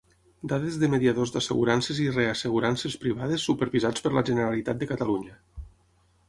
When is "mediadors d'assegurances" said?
0.93-1.99